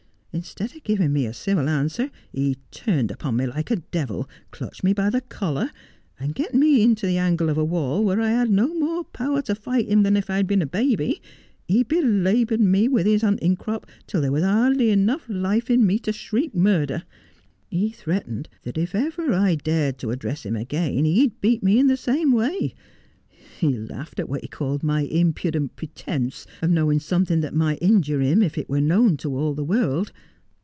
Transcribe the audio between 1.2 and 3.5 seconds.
a civil answer he turned upon me